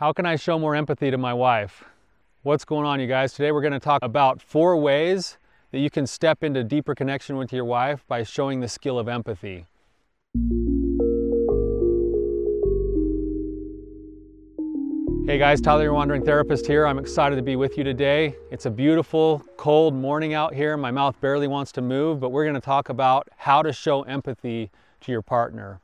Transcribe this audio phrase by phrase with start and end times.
[0.00, 1.84] How can I show more empathy to my wife?
[2.42, 3.34] What's going on, you guys?
[3.34, 5.36] Today we're going to talk about four ways
[5.72, 9.08] that you can step into deeper connection with your wife by showing the skill of
[9.08, 9.66] empathy.
[15.26, 16.86] Hey guys, Tyler, your wandering therapist here.
[16.86, 18.34] I'm excited to be with you today.
[18.50, 20.78] It's a beautiful, cold morning out here.
[20.78, 24.00] My mouth barely wants to move, but we're going to talk about how to show
[24.04, 24.70] empathy
[25.02, 25.78] to your partner.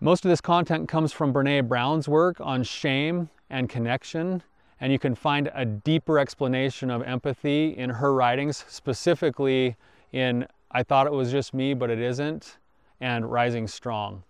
[0.00, 4.42] Most of this content comes from Brene Brown's work on shame and connection.
[4.80, 9.76] And you can find a deeper explanation of empathy in her writings, specifically
[10.12, 12.58] in I Thought It Was Just Me, But It Isn't,
[13.00, 14.22] and Rising Strong.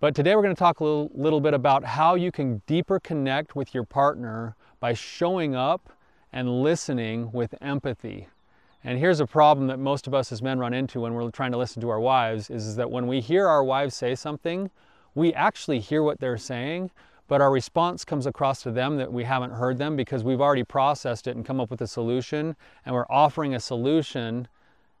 [0.00, 2.98] But today we're going to talk a little, little bit about how you can deeper
[2.98, 5.92] connect with your partner by showing up
[6.32, 8.28] and listening with empathy.
[8.82, 11.52] And here's a problem that most of us as men run into when we're trying
[11.52, 14.70] to listen to our wives is, is that when we hear our wives say something,
[15.14, 16.90] we actually hear what they're saying,
[17.30, 20.64] but our response comes across to them that we haven't heard them because we've already
[20.64, 24.48] processed it and come up with a solution, and we're offering a solution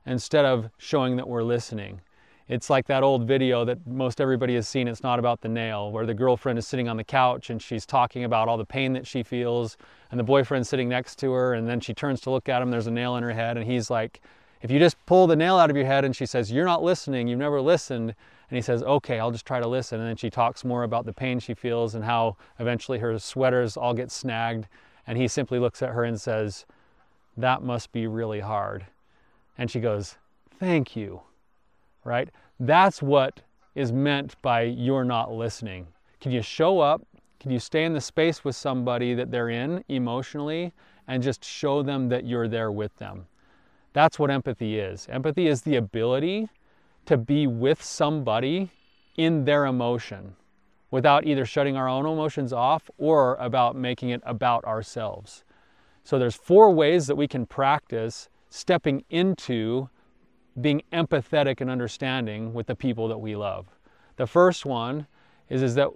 [0.06, 2.00] instead of showing that we're listening.
[2.46, 5.90] It's like that old video that most everybody has seen, It's Not About the Nail,
[5.90, 8.92] where the girlfriend is sitting on the couch and she's talking about all the pain
[8.92, 9.76] that she feels,
[10.12, 12.70] and the boyfriend's sitting next to her, and then she turns to look at him,
[12.70, 14.20] there's a nail in her head, and he's like,
[14.62, 16.80] If you just pull the nail out of your head, and she says, You're not
[16.80, 18.14] listening, you've never listened,
[18.50, 20.00] and he says, okay, I'll just try to listen.
[20.00, 23.76] And then she talks more about the pain she feels and how eventually her sweaters
[23.76, 24.66] all get snagged.
[25.06, 26.66] And he simply looks at her and says,
[27.36, 28.84] that must be really hard.
[29.56, 30.16] And she goes,
[30.58, 31.20] thank you,
[32.04, 32.28] right?
[32.58, 33.40] That's what
[33.76, 35.86] is meant by you're not listening.
[36.20, 37.02] Can you show up?
[37.38, 40.72] Can you stay in the space with somebody that they're in emotionally
[41.06, 43.26] and just show them that you're there with them?
[43.92, 45.06] That's what empathy is.
[45.08, 46.48] Empathy is the ability
[47.06, 48.70] to be with somebody
[49.16, 50.36] in their emotion
[50.90, 55.44] without either shutting our own emotions off or about making it about ourselves.
[56.04, 59.88] So there's four ways that we can practice stepping into
[60.60, 63.66] being empathetic and understanding with the people that we love.
[64.16, 65.06] The first one
[65.48, 65.88] is, is that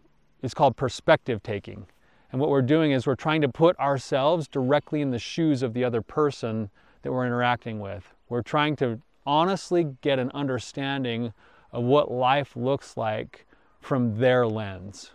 [0.43, 1.87] it's called perspective taking.
[2.31, 5.73] And what we're doing is we're trying to put ourselves directly in the shoes of
[5.73, 6.71] the other person
[7.03, 8.13] that we're interacting with.
[8.29, 11.33] We're trying to honestly get an understanding
[11.73, 13.47] of what life looks like
[13.81, 15.11] from their lens.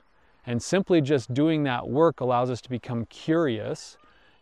[0.45, 3.97] And simply just doing that work allows us to become curious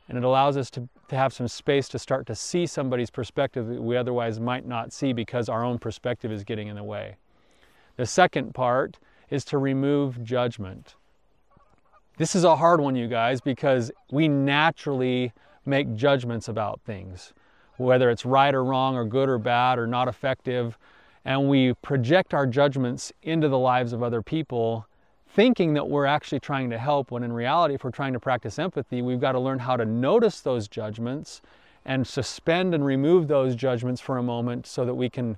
[0.09, 3.67] and it allows us to, to have some space to start to see somebody's perspective
[3.67, 7.17] that we otherwise might not see because our own perspective is getting in the way.
[7.97, 8.97] The second part
[9.29, 10.95] is to remove judgment.
[12.17, 15.33] This is a hard one, you guys, because we naturally
[15.65, 17.33] make judgments about things
[17.77, 20.77] whether it's right or wrong or good or bad or not effective.
[21.25, 24.87] And we project our judgments into the lives of other people,
[25.27, 28.57] thinking that we're actually trying to help, when in reality, if we're trying to practice
[28.57, 31.41] empathy, we've got to learn how to notice those judgments
[31.85, 35.37] and suspend and remove those judgments for a moment so that we can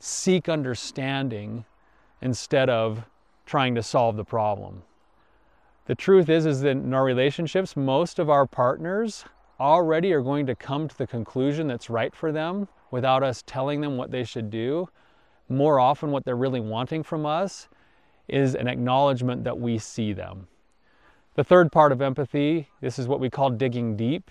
[0.00, 1.64] seek understanding
[2.20, 3.04] instead of
[3.46, 4.82] trying to solve the problem.
[5.86, 9.24] The truth is is that in our relationships most of our partners
[9.62, 13.80] already are going to come to the conclusion that's right for them without us telling
[13.80, 14.88] them what they should do.
[15.48, 17.68] More often, what they're really wanting from us
[18.28, 20.48] is an acknowledgement that we see them.
[21.34, 24.30] The third part of empathy, this is what we call digging deep.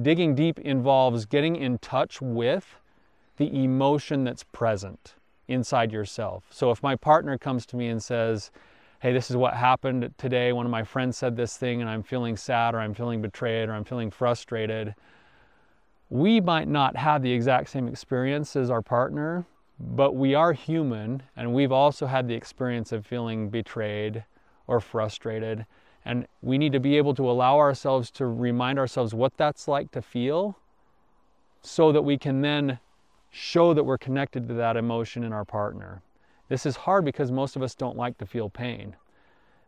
[0.00, 2.76] Digging deep involves getting in touch with
[3.36, 5.14] the emotion that's present
[5.48, 6.44] inside yourself.
[6.50, 8.50] So if my partner comes to me and says,
[9.00, 10.52] hey, this is what happened today.
[10.52, 13.70] One of my friends said this thing, and I'm feeling sad, or I'm feeling betrayed,
[13.70, 14.94] or I'm feeling frustrated.
[16.10, 19.46] We might not have the exact same experience as our partner,
[19.78, 24.22] but we are human, and we've also had the experience of feeling betrayed
[24.66, 25.64] or frustrated.
[26.04, 29.90] And we need to be able to allow ourselves to remind ourselves what that's like
[29.92, 30.58] to feel
[31.62, 32.78] so that we can then
[33.30, 36.02] show that we're connected to that emotion in our partner.
[36.50, 38.96] This is hard because most of us don't like to feel pain.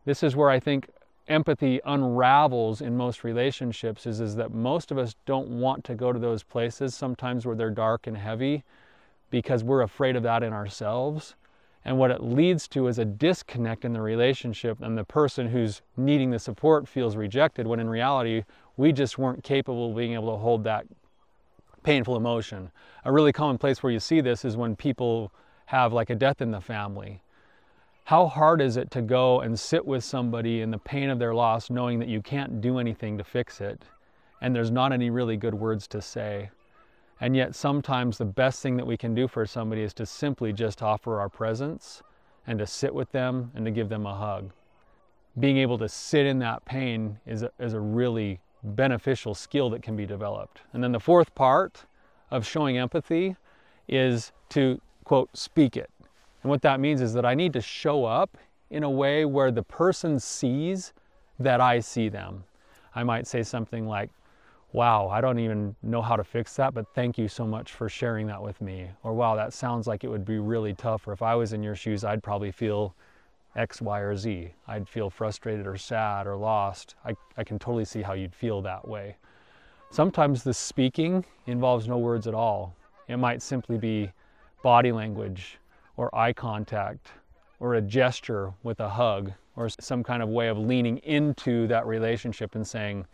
[0.04, 0.90] This is where I think
[1.28, 6.12] empathy unravels in most relationships is, is that most of us don't want to go
[6.12, 8.64] to those places sometimes where they're dark and heavy
[9.30, 11.36] because we're afraid of that in ourselves.
[11.84, 15.82] And what it leads to is a disconnect in the relationship, and the person who's
[15.96, 18.42] needing the support feels rejected when in reality,
[18.76, 20.86] we just weren't capable of being able to hold that
[21.84, 22.72] painful emotion.
[23.04, 25.32] A really common place where you see this is when people
[25.72, 27.22] have like a death in the family.
[28.04, 31.34] How hard is it to go and sit with somebody in the pain of their
[31.34, 33.82] loss, knowing that you can't do anything to fix it,
[34.42, 36.50] and there's not any really good words to say?
[37.22, 40.52] And yet, sometimes the best thing that we can do for somebody is to simply
[40.52, 42.02] just offer our presence
[42.46, 44.52] and to sit with them and to give them a hug.
[45.38, 49.82] being able to sit in that pain is a, is a really beneficial skill that
[49.82, 50.60] can be developed.
[50.72, 51.84] And then the fourth part
[52.30, 53.36] of showing empathy
[53.88, 55.90] is to, quote, speak it.
[56.42, 58.36] And what that means is that I need to show up
[58.70, 60.92] in a way where the person sees
[61.38, 62.44] that I see them.
[62.94, 64.10] I might say something like,
[64.72, 67.88] wow, I don't even know how to fix that, but thank you so much for
[67.88, 68.88] sharing that with me.
[69.02, 71.06] Or wow, that sounds like it would be really tough.
[71.06, 72.94] Or if I was in your shoes, I'd probably feel
[73.54, 74.50] X, Y, or Z.
[74.66, 76.94] I'd feel frustrated or sad or lost.
[77.04, 79.16] I, I can totally see how you'd feel that way.
[79.90, 82.74] Sometimes the speaking involves no words at all.
[83.08, 84.10] It might simply be
[84.62, 85.58] body language
[85.96, 87.08] or eye contact
[87.60, 91.86] or a gesture with a hug or some kind of way of leaning into that
[91.86, 93.04] relationship and saying,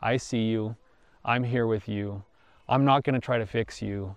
[0.00, 0.76] I see you,
[1.24, 2.22] I'm here with you,
[2.68, 4.14] I'm not going to try to fix you.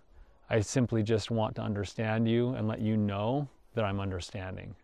[0.49, 4.75] I simply just want to understand you and let you know that I'm understanding.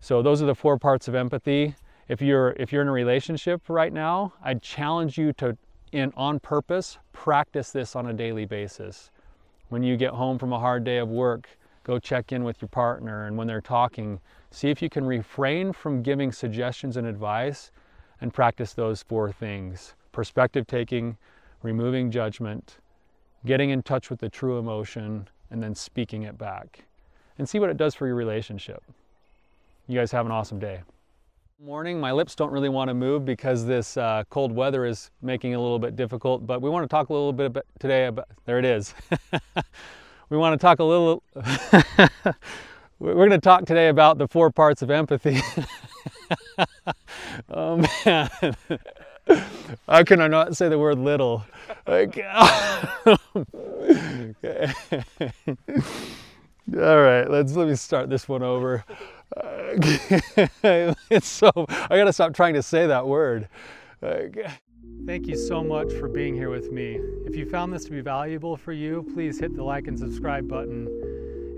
[0.00, 1.74] So those are the four parts of empathy.
[2.08, 5.56] If you're if you're in a relationship right now, I'd challenge you to
[5.92, 9.10] in on purpose practice this on a daily basis.
[9.68, 11.48] When you get home from a hard day of work,
[11.84, 14.20] go check in with your partner and when they're talking,
[14.50, 17.70] see if you can refrain from giving suggestions and advice
[18.20, 19.94] and practice those four things.
[20.12, 21.16] Perspective taking,
[21.62, 22.78] removing judgment,
[23.44, 26.84] getting in touch with the true emotion, and then speaking it back.
[27.38, 28.82] And see what it does for your relationship.
[29.86, 30.82] You guys have an awesome day.
[31.60, 35.50] Morning, my lips don't really want to move because this uh, cold weather is making
[35.50, 38.06] it a little bit difficult, but we want to talk a little bit about today
[38.06, 38.94] about, there it is.
[40.30, 41.20] we want to talk a little,
[43.00, 45.40] we're going to talk today about the four parts of empathy.
[47.50, 48.30] oh man,
[49.88, 51.44] how can I not say the word little?
[51.88, 52.22] okay.
[56.76, 58.84] All right, let's let me start this one over.
[59.36, 63.48] It's so, I gotta stop trying to say that word.
[65.06, 67.00] Thank you so much for being here with me.
[67.26, 70.48] If you found this to be valuable for you, please hit the like and subscribe
[70.48, 70.86] button.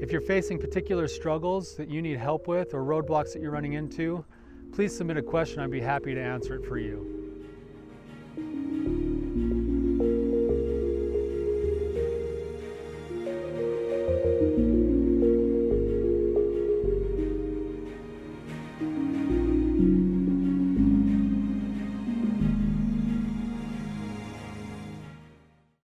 [0.00, 3.74] If you're facing particular struggles that you need help with or roadblocks that you're running
[3.74, 4.24] into,
[4.72, 5.60] please submit a question.
[5.60, 7.19] I'd be happy to answer it for you.